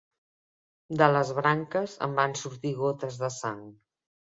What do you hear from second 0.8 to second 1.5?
De les